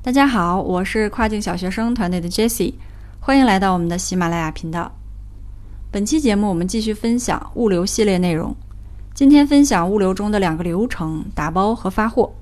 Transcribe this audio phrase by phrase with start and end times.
[0.00, 2.74] 大家好，我是跨境小学生团队的 Jessie，
[3.18, 4.92] 欢迎来到我们的喜马拉雅频道。
[5.90, 8.54] 本期节目我们继续分享物流系列内容。
[9.12, 12.32] 今天分享物流中的两个流程：打包和发货。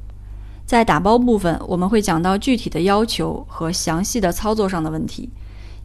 [0.67, 5.31] 在打包部分，我们会讲到具体的要求和详细的操作上的问题，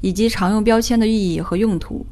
[0.02, 2.06] 以及常用标签的意义和用途。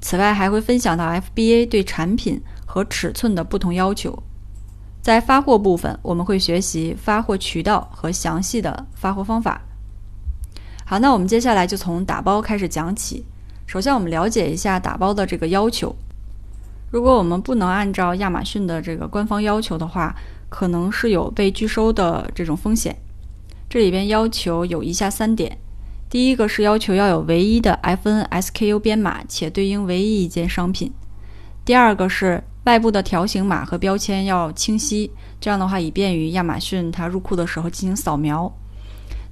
[0.00, 4.22] 此外，还会分享到 FBA 对产品和尺寸的不同要求。
[5.04, 9.60] 在发货部分，我们会学习发货渠道和详细的发货方法。
[10.86, 13.22] 好，那我们接下来就从打包开始讲起。
[13.66, 15.94] 首先，我们了解一下打包的这个要求。
[16.90, 20.16] 如果我们不能按照亚马逊的这个官方要求的话，
[20.48, 22.96] 可能是有被拒收的这种风险。
[23.68, 25.58] 这里边要求有以下三点。
[26.08, 30.94] 第一个是要求要有唯一的 FNSKU 编码，且对应唯一一件商品。
[31.62, 35.10] 第二个是外部的条形码和标签要清晰，
[35.40, 38.50] 这样的话以便于亚马逊它入库的时候进行扫描。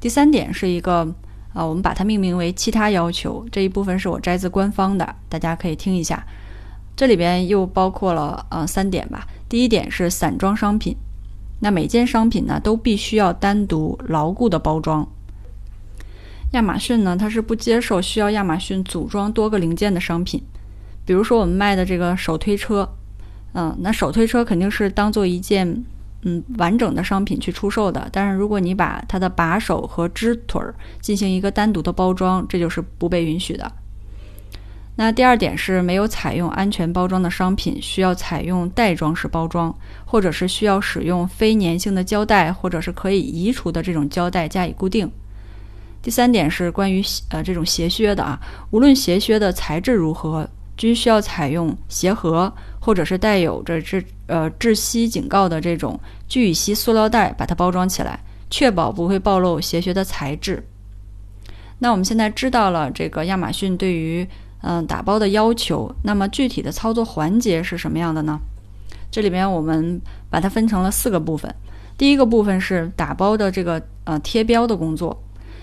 [0.00, 1.06] 第三点是一个，
[1.55, 6.25] 呃，我们把它命名为其他要求，这一部分是我摘自官方的，大家可以听一下。
[6.94, 9.27] 这里边又包括了呃三点吧。
[9.48, 10.94] 第一点是散装商品，
[11.60, 15.08] 那每件商品呢都必须要单独牢固的包装。
[16.53, 20.42] 亚马逊呢，它是不接受需要亚马逊组装多个零件的商品。
[21.06, 22.88] 比如说我们卖的这个手推车，
[23.55, 25.84] 嗯，那手推车肯定是当做一件
[26.22, 28.09] 嗯完整的商品去出售的。
[28.12, 33.70] 但是如果你把它的把手和支腿儿进行一个单独的包装，这就是不被允许的。
[34.94, 45.11] 那第二点是没有采用安全包装的商品，需要采用袋装式包装，或者是需要使用非粘性的胶带，或者是可以移除的这种胶带加以固定。
[46.03, 48.39] 第三点是关于呃这种鞋靴的啊，
[48.70, 58.20] 无论鞋靴的材质如何，均需要采用鞋盒或者是带有着这呃窒息警告的这种聚乙烯塑料袋把它包装起来，
[58.51, 60.67] 确保不会暴露鞋靴的材质。
[61.78, 64.27] 那我们现在知道了这个亚马逊对于
[64.62, 68.41] 嗯打包的要求，那么具体的操作环节是什么样的呢？
[69.11, 70.00] 这里边我们
[70.31, 71.55] 把它分成了四个部分，
[71.99, 75.22] 第一个部分是打包的这个呃贴标的工作。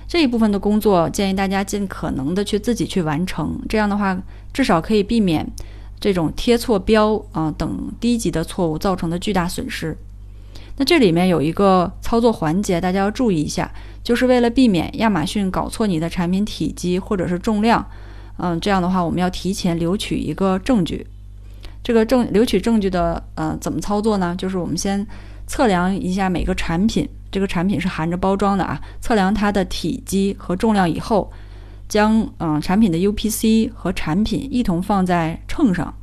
[0.09, 4.19] 这一部分的工作建议大家尽可能的去自己去完成，这样的话
[4.51, 5.47] 至少可以避免
[5.99, 9.95] 这种贴错标啊等低级的错误造成的巨大损失。
[10.77, 13.71] 那这里面有一个操作环节，大家要注意一下，
[14.03, 17.85] 就是为了避免亚马逊搞错你的产品体积或者是重量，
[18.37, 21.05] 嗯，这样的话我们要提前留取一个证据。
[21.83, 24.35] 这个证留取证据的呃怎么操作呢？
[24.35, 25.05] 就是我们先
[25.45, 27.07] 测量一下每个产品。
[27.31, 31.31] 这个产品是含着包装的啊，测量它的体积和重量以后，
[31.87, 35.93] 将嗯产品的 UPC 和产品一同放在秤上，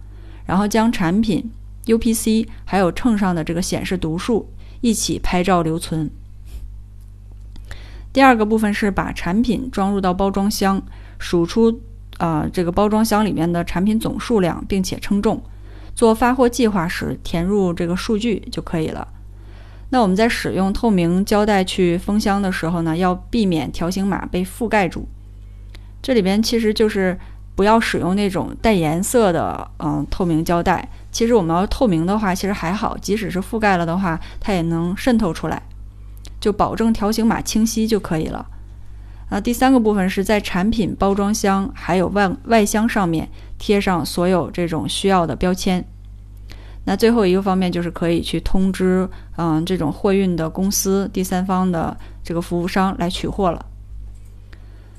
[0.47, 1.51] 然后将产品
[1.87, 4.51] UPC 还有秤上的这个显示读数
[4.81, 6.11] 一起拍照留存。
[8.13, 10.83] 第二个部分是把产品装入到包装箱，
[11.19, 11.81] 数出
[12.19, 15.43] 啊这个包装箱里面的产品总数量，并且称重。
[15.95, 19.07] 做发货计划时填入这个数据就可以了。
[19.91, 25.09] 那我们在使用透明胶带去封箱的时候呢，要避免条形码被覆盖住。
[26.03, 27.19] 这里边其实就是
[27.55, 30.89] 不要使用那种带颜色的嗯透明胶带。
[31.11, 35.63] 其实我们要透明的话，其实还好，即使是覆盖了的话，它也能渗透出来，
[36.39, 38.47] 就保证条形码清晰就可以了。
[39.31, 45.85] 啊，第三个部分是在产品包装箱还有外外箱上面贴上所有这种需要的标签。
[46.89, 53.67] 那最后一个方面就是可以去通知，嗯，这种货运的公司、第三方的这个服务商来取货了。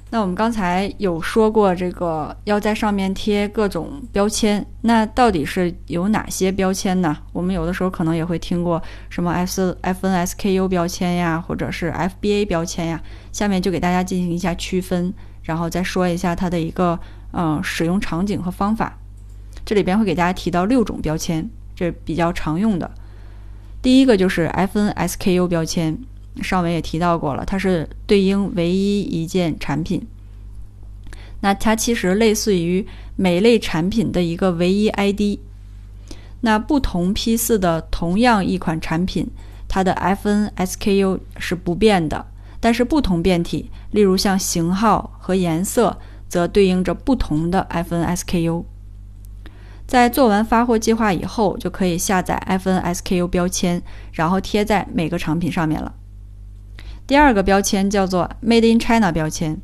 [0.09, 7.17] 那我们刚才有说过，这个要在上面贴各种标签，那到底是有哪些标签呢？
[7.31, 13.01] 我们有的时候可能也会听过什么 F F N S K U 标签呀，或者是 F B A 标签呀。
[13.31, 16.99] 下面就给大家进行一下区分，然后再说一下它的一个
[17.33, 18.97] 嗯使用场景和方法。
[19.65, 21.49] 这里边会给大家提到六种标签。
[21.77, 22.89] 这比较常用的，
[23.83, 25.95] 第一个就是 FNSKU 标签，
[26.41, 30.01] 上文也提到过了，它是对应唯一一件产品。
[31.41, 32.83] 那它其实类似于
[33.15, 35.37] 每类产品的一个唯一 ID。
[36.41, 39.27] 那不同批次的同样一款产品，
[39.67, 42.25] 它的 FNSKU 是不变的，
[42.59, 48.63] 但是不同变体，例如像型号和颜色，则对应着不同的 FNSKU。
[49.87, 53.81] 在做完发货计划以后，就可以下载 FNSKU 标签，
[54.11, 55.93] 然后贴在每个产品上面了。
[57.07, 59.57] 第二个标签叫做 Made in China 标签，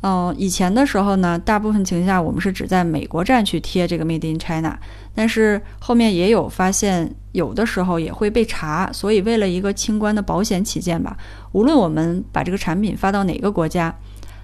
[0.00, 4.78] 嗯，以前的时候呢，大部分情况下我们是只在美国站去贴这个 Made in China，
[5.14, 11.18] 但是后面也有发现，有的时候也会被查，所以为了一个清关的保险起见吧，
[11.52, 13.94] 无论我们把这个产品发到哪个国家，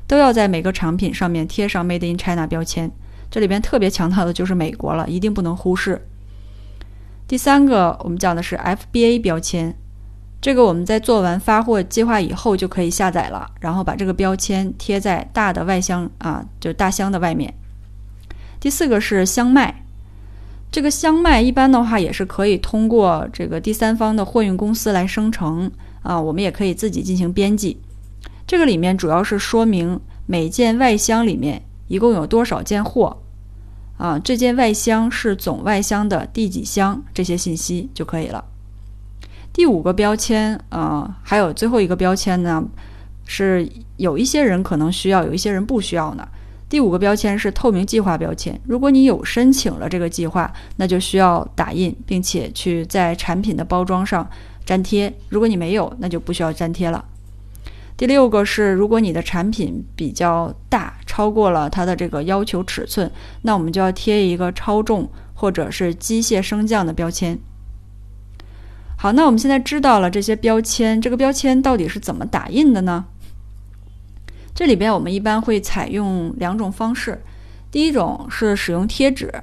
[0.06, 2.90] 都要在每个产品上面贴上 Made in China 标签。
[3.30, 6.00] 这里边特别强调的就是美国了，一定不能忽视。
[7.26, 9.74] 第三个，我们讲的是 FBA 标签。
[10.40, 17.52] 这个我们在做完发货计划以后就可以下载了，然后把这个标签贴在大的外箱啊，就大箱的外面。
[18.60, 19.84] 第四个是箱麦，
[20.70, 25.70] 这个箱麦一般的话也是可以通过这个第三方的货运公司来生成
[26.02, 27.80] 啊，我们也可以自己进行编辑。
[28.46, 33.16] 这个里面主要是说明每件外箱里面一共有多少件货
[33.96, 38.44] 啊，这件外箱是总外箱的第几箱，这些信息就可以了。
[39.52, 42.62] 第五个标签，呃，还有最后一个标签呢，
[43.24, 46.28] 是有一些人可能需要，有一些人不需要呢。
[46.68, 54.28] 第五个标签是透明计划标签，如果你有申请了这个计划，那就需要打印，并且去在产品的包装上
[54.66, 57.02] 粘贴；如果你没有，那就不需要粘贴了。
[57.98, 63.10] 第六个是，如果你的产品比较大，超过了它的这个要求尺寸，
[63.42, 67.36] 那我们就要贴一个超重或者是机械升降的标签。
[68.96, 73.06] 好，那我们现在知道了这些标签，这个标签到底是怎么打印的呢？
[74.54, 77.20] 这里边我们一般会采用两种方式，
[77.72, 79.42] 第一种是使用贴纸，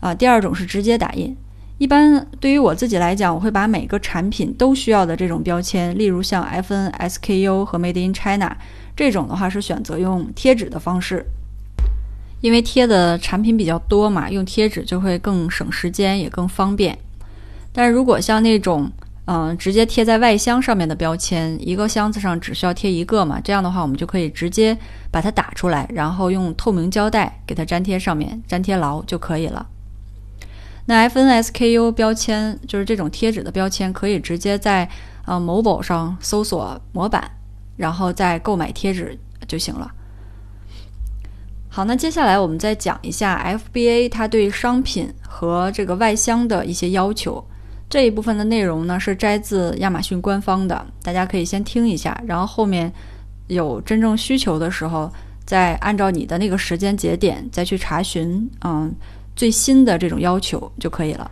[0.00, 1.36] 啊，第二种是直接打印。
[1.80, 8.54] 一般对于我自己来讲，我会把每个产品都需要的这种标签，例如像 FN、SKU 和 Made in China
[8.94, 11.24] 这种的话，是选择用贴纸的方式，
[12.42, 16.98] 因为贴的产品比较多嘛，用贴纸就会更省时间，也更方便。
[17.72, 18.92] 但是如果像那种，
[19.24, 24.76] 嗯，直接贴在外箱上面的标签，一个箱子上只需要贴一个嘛，这样的话我们就可以直接
[25.10, 29.66] 把它打出来，然后用透明胶带给它粘贴上面，粘贴牢就可以了。
[30.90, 34.90] 那 FNSKU 标签就是这种贴纸的标签，可以直接在
[35.24, 37.30] 呃某宝上搜索模板，
[37.76, 39.16] 然后再购买贴纸
[39.46, 39.88] 就行了。
[41.68, 47.44] 好，那接下来我们再讲一下 FBA 它对商品和这个外箱的一些要求。
[47.88, 52.92] 这一部分的内容呢是摘自亚马逊官方的，大家可以先听一下，然后后面
[53.46, 55.08] 有真正需求的时候，
[55.44, 58.92] 再按照你的那个时间节点再去查询，嗯，
[59.40, 61.30] 最新的这种要求就可以了。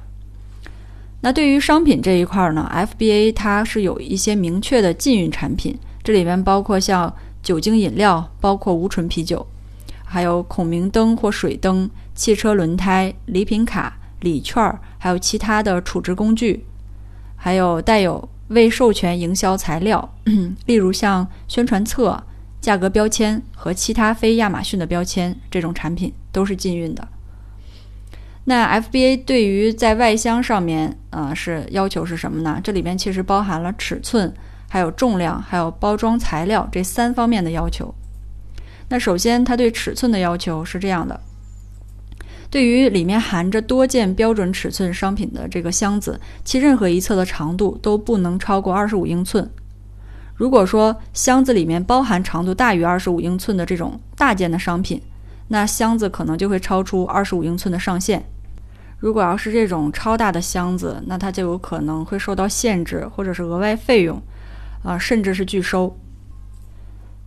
[1.21, 9.47] 那对于商品这一块呢，FBA 它是有一些明确的禁运产品，这里边包括像酒精饮料，包括无醇啤酒，
[10.07, 13.99] 还有孔明灯或水灯、汽车轮胎、礼品卡。
[14.21, 16.65] 礼券，还有其他的储值工具，
[17.37, 20.15] 还有带有未授权营销材料，
[20.65, 22.25] 例如像宣传册、
[22.59, 27.07] 价格标签和其他非亚马逊的标签，这种产品都是禁运的。
[28.49, 32.59] 那 FBA 对于在外箱上面，呃，是要求是什么呢？
[32.65, 34.33] 这里边其实包含了尺寸、
[34.71, 37.95] 还有重量、还有包装材料这三方面的要求。
[38.89, 41.21] 那首先，它对尺寸的要求是这样的。
[42.49, 49.47] 对于里面含着多件标准尺寸商品的这个箱子，其任何一侧的长度都不能超过二十五英寸。
[50.35, 55.03] 如果说箱子里面包含长度大于二十五英寸的这种大件的商品，
[55.49, 58.25] 那箱子可能就会超出二十五英寸的上限。
[58.99, 64.21] 如果要是这种超大的箱子，那它就有可能会受到限制，或者是额外费用，
[64.83, 65.97] 啊，甚至是拒收。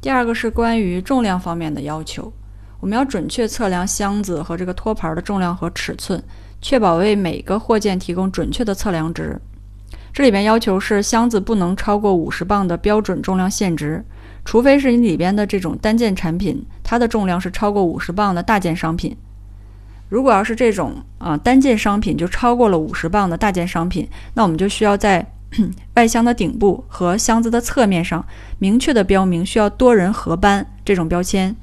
[0.01, 2.33] 第二个是关于重量方面的要求。
[2.81, 6.21] 我们要准确测量箱子和这个托盘的重量和尺寸，
[6.59, 9.39] 确保为每个货件提供准确的测量值。
[10.11, 14.03] 这里边要求是箱子不能超过五十磅的标准重量限值，
[14.43, 19.15] 除非是你里边的这种单件产品，它的重量是超过五十磅的大件商品。
[20.11, 25.25] 如果要是这种啊单件商品就超过了五十磅的大件商品，那我们就需要在
[25.95, 28.25] 外箱的顶部和箱子的侧面上
[28.59, 31.55] 明确的标明需要多人合搬这种标签。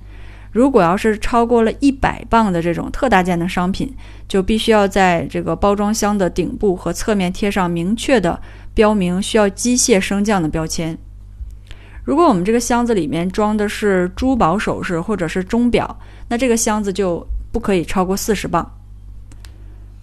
[0.50, 3.94] 如果要是超过了一百磅的这种特大件的商品，
[4.26, 8.40] 就必须要在这个包装箱的顶部和侧面贴上明确的
[8.72, 10.96] 标明需要机械升降的标签。
[12.02, 18.74] 如果我们这个箱子里面装的是珠宝首饰或者是钟表，那这个箱子就不可以超过四十磅。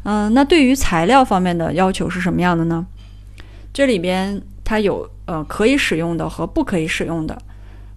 [0.04, 2.86] 嗯，那对于材料方面的要求是什么样的呢？
[3.74, 7.38] 这里边它有呃可以使用的和不可以使用的。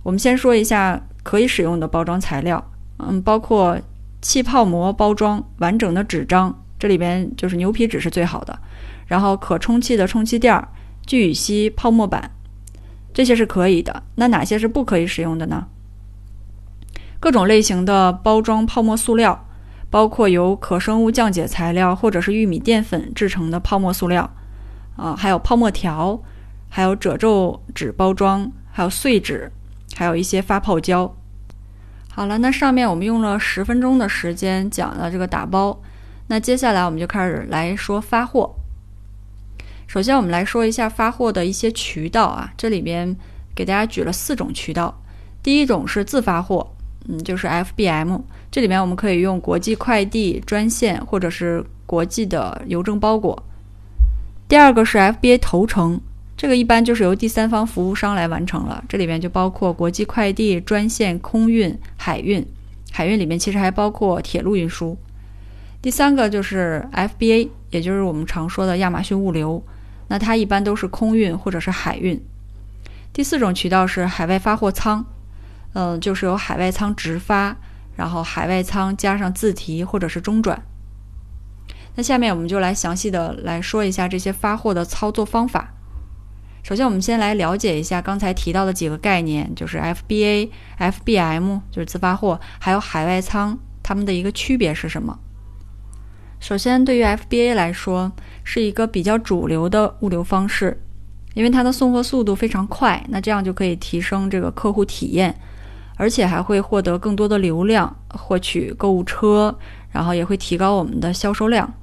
[0.03, 1.01] 我们先说一下。
[1.25, 3.79] 可以使用的包装材料，嗯，包括
[4.23, 8.59] 气泡膜包装、完整的纸张，这里边就是牛皮纸是最好的。
[9.07, 10.67] 然后可充气的充气垫、
[11.05, 12.31] 聚乙烯泡沫板，
[13.13, 14.03] 这些是可以的。
[14.15, 15.67] 那哪些是不可以使用的呢？
[17.21, 19.47] 各种类型的包装泡沫塑料，
[19.91, 24.31] 包括由可生物降解材料或者是玉米淀粉制成的泡沫塑料，
[24.97, 26.23] 啊，还有泡沫条，
[26.69, 29.51] 还有褶皱纸包装，还有碎纸，
[29.97, 31.15] 还有一些发泡胶。
[32.11, 35.81] 好了，那上面我们用了十分钟的时间讲了这个打包，
[36.29, 38.55] 那接下来我们就开始来说发货。
[39.87, 43.17] 首先，我们来说一下发货的一些渠道啊，这里边
[43.55, 45.01] 给大家举了四种渠道。
[45.43, 46.75] 第一种是自发货，
[47.07, 53.43] 嗯，就是 FBM，这里面我们可以用国际快递专线或者是国际的邮政包裹。
[54.49, 56.01] 第二个是 FBA 投程。
[56.37, 62.47] 这个一般就是由第三方服务商来完成了，这里面就包括国际快递专线、空运、海运，
[62.93, 64.97] 海运里面其实还包括铁路运输。
[65.83, 69.61] 第三个就是 FBA，也就是我们常说的亚马逊物流，
[70.07, 72.21] 那它一般都是空运或者是海运。
[73.13, 75.05] 第四种渠道是海外发货仓，
[75.75, 77.57] 嗯，就是由海外仓直发，
[77.97, 80.63] 然后海外仓加上自提或者是中转。
[81.95, 85.75] 那下面我们就来详细的来说一下这些发货的操作方法。
[86.63, 95.19] 首先，我们先来了解一下刚才提到的几个概念，就是 FBA、FBM，就是自发货，还有海外仓，它们的一个区别是什么？
[96.41, 98.13] 首先，对于 FBA 来说，
[98.45, 100.81] 是一个比较主流的物流方式，
[101.35, 105.35] 因为它的送货速度非常快，那这样就可以提升这个客户体验，
[105.99, 109.55] 而且还会获得更多的流量，获取购物车，
[109.91, 111.75] 然后也会提高我们的销售量。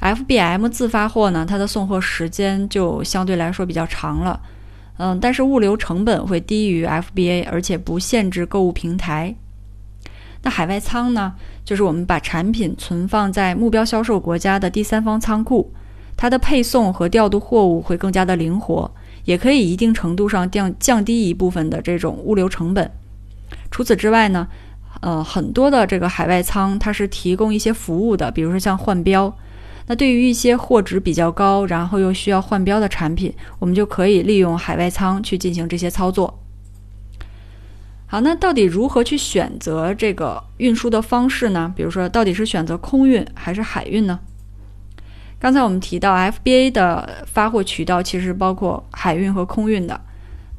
[0.00, 4.38] FBM 自发货呢，它的送货时间就相对来说比较长了，
[4.98, 9.34] 嗯，但是物流成本会低于 FBA，而且不限制购物平台。
[10.42, 11.34] 那海外仓呢，
[11.64, 15.72] 就是我们把产品存放在目标销售国家的第三方仓库，
[16.16, 18.90] 它的配送和调度货物会更加的灵活，
[19.24, 22.90] 也可以一定程度上降降低一部分的这种物流成本。
[23.70, 24.48] 除此之外呢，
[25.00, 29.36] 呃，很多的这个海外仓它是提供一些服务的，比如说像换标。
[29.88, 36.40] 那对于一些货值比较高，然后又需要换标的产品，我们就可以利用海外仓去进行这些操作。
[38.06, 41.72] 好，那到底如何去选择这个运输的方式呢？
[41.76, 44.18] 比如说，到底是选择空运还是海运呢？
[45.38, 50.00] 刚才我们提到 FBA 的发货渠道其实包括海运和空运的。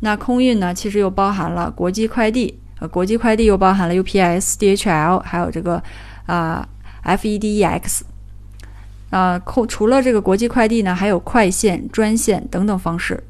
[0.02, 5.82] 那空运呢，其实又包含了国际快递，呃，国际快递又包含了 UPS、DHL，还有这个
[6.28, 6.68] 啊
[7.04, 8.02] FEDEX。
[9.10, 13.24] 啊，空除了这个国际快递呢，还有快线、专线等等方式。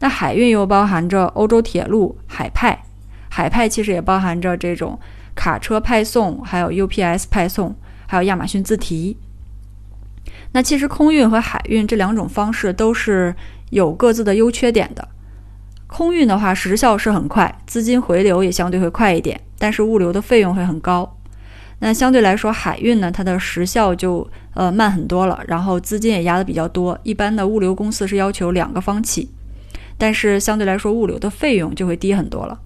[0.00, 2.84] 那海运又包含着欧洲铁路、海派，
[3.30, 4.98] 海派其实也包含着这种
[5.34, 7.74] 卡车派送，还有 UPS 派送，
[8.06, 9.16] 还有亚马逊自提。
[10.52, 13.34] 那其实空运和海运这两种方式都是
[13.70, 15.06] 有各自的优缺点的。
[15.86, 21.16] 空运的话，时效是很快，资金回流也相对会快一点，但是物流的费用会很高。
[21.80, 26.98] 那相对来说，海运呢，它的时效就呃慢很多了，然后资金也压的比较多。
[27.04, 29.30] 一般的物流公司是要求两个方起，
[29.96, 32.60] 但是相对来说，物流的费用就会低很多了。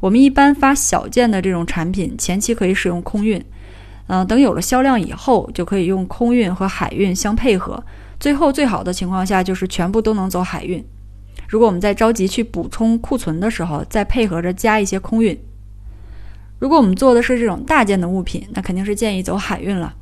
[0.00, 3.44] 我们一般发小件的这种产品，前期可以使用空运，
[4.08, 7.82] 嗯，等有了销量以后，就可以用空运和海运相配合。
[8.18, 10.84] 最后最好的情况下，就是全部都能走海运。
[11.48, 15.38] 如果我们在着急去补充库存的时候，再配合着加一些空运。
[16.58, 19.94] 如果我们做的是这种大件的物品，那肯定是建议走海运了。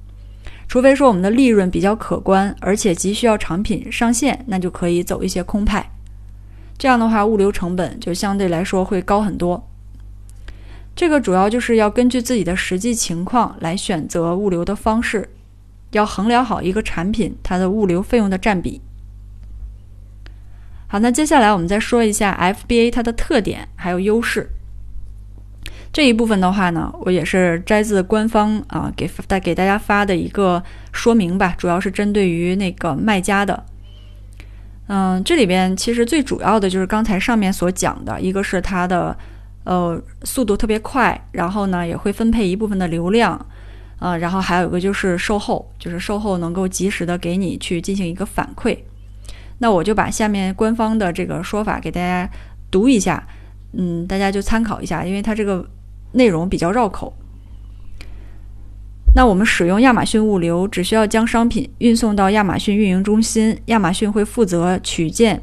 [0.69, 5.91] 除非说我们的利润比较可观，而且急需要产品上线，那就可以走一些空派。
[6.79, 9.70] 这样的话，物流成本就相对来说会高很多。
[10.95, 15.31] 这个主要就是要根据自己的实际情况来选择物流的方式，
[15.93, 18.81] 要衡量好一个产品它的物流费用的占比。
[20.89, 24.51] 好，那接下来我们再说一下 FBA 它的特点还有优势。
[25.93, 33.65] 这一部分的话呢，我也是摘自官方啊给带给大家发的一个说明吧，主要是针对于那个卖家的。
[34.89, 39.17] 嗯，这里边其实最主要的就是刚才上面所讲的，一个是它的
[39.71, 43.47] 呃速度特别快，然后呢也会分配一部分的流量，
[44.01, 48.77] 呃，然后还有一个就是售后，就是售后能够及时的给你去进行一个反馈。
[49.59, 52.29] 那我就把下面官方的这个说法给大家
[52.71, 53.25] 读一下，
[53.73, 55.65] 嗯，大家就参考一下，因为它这个。
[56.13, 57.15] 内容比较绕口。
[59.15, 65.41] 那我们使用亚马逊物流，只需要将商品运送到亚马逊运营中心，亚马逊会负责取件、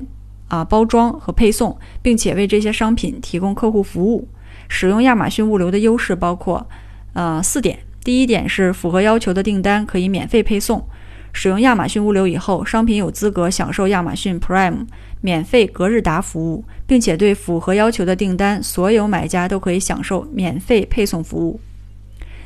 [0.47, 4.27] 啊包装和配送，并且为这些商品提供客户服务。
[4.69, 6.67] 使用亚马逊物流的优势包括，
[7.13, 7.79] 呃四点。
[8.03, 10.85] 第一点是符合要求的订单可以免费配送，
[11.33, 14.85] 使用亚马逊物流以后，商品有资格享受亚马逊 Prime
[15.19, 21.59] 免费隔日达服务，并且对符合要求的订单，所有买家都可以享受免费配送服务。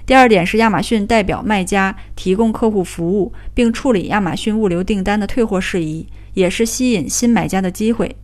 [0.05, 8.15] 第二点是亚马逊代表卖家提供客户服务，并处理亚马逊物流订单的退货事宜，也是吸引新买家的机会。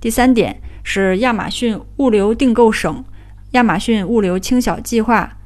[0.00, 3.04] 第三点是亚马逊物流订购省、
[3.52, 5.38] 亚马逊物流轻小计划，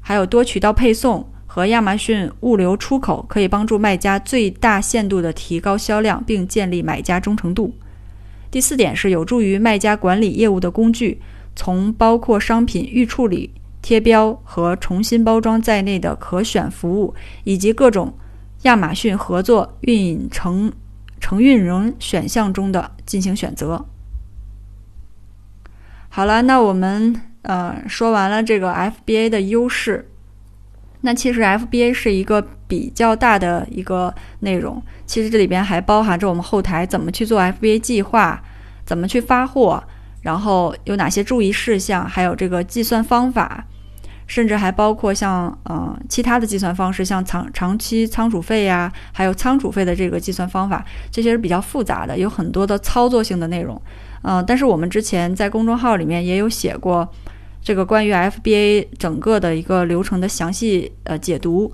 [0.00, 1.28] 还有多渠道配送。
[1.54, 7.74] 和亚马逊物流出口可以帮助卖家最大限度地提高销量，并建立买家忠诚度。
[8.50, 11.20] 第四点是有助于卖家管理业务的工具，
[11.54, 13.50] 从包括商品预处理、
[13.82, 18.14] 贴标和重新包装在内的可选服务，以及各种
[18.62, 20.72] 亚马逊合作运营承
[21.20, 23.84] 承运人选项中的进行选择。
[26.08, 30.08] 好了，那我们呃说完了这个 FBA 的优势。
[31.04, 38.40] 那其实 FBA 是一个比较大的一个内容，其实这里边还包含着我们后台怎么去做 FBA 计划，
[38.84, 39.82] 怎么去发货，
[40.20, 43.66] 然后有哪些注意事项，还有这个计算方法，
[44.32, 53.78] 甚至还包括像嗯其他的计算方式，像长长期仓储费呀，还有仓储费的这个计算方法，这些是比较复杂的，有很多的操作性的内容。
[54.22, 57.06] 嗯，但是我们之前在公众号里面也有写过。
[57.62, 61.72] 这个关于 FBA 整个的一个流程的详细呃解读，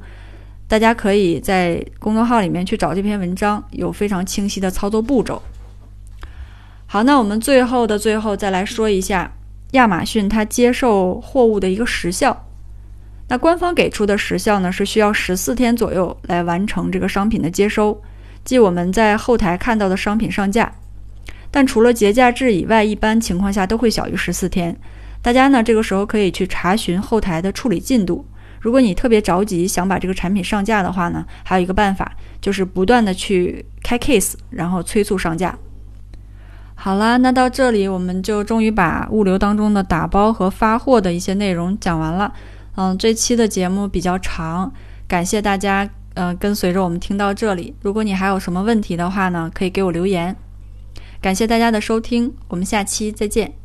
[0.67, 5.41] 大家可以在公众号里面去找这篇文章，有非常清晰的操作步骤。
[6.87, 9.33] 好，那我们最后的最后再来说一下
[9.71, 12.48] 亚马逊它接受货物的一个时效。
[13.29, 18.01] 那官方给出的时效呢是需要十四天左右来完成这个商品的接收，
[18.43, 20.73] 即我们在后台看到的商品上架。
[21.51, 24.77] 但除了节假日以外，一般情况下都会小于十四天。
[25.21, 28.25] 大家呢，这个时候可以去查询后台的处理进度。
[28.61, 35.57] 如果你特别着急想把这个产品上架的话呢，还有一个办法，就是不断的去开 case，然后催促上架。
[36.75, 42.33] 好啦，那到这里我们就终于把物流当中的打包和发货的一些内容讲完了。
[42.81, 44.73] 嗯，这期的节目比较长，
[45.09, 47.75] 感谢大家呃跟随着我们听到这里。
[47.83, 50.37] 如果你还有什么问题的话呢，可以给我留言。
[51.21, 53.58] 感谢大家的收听，我们下期再见。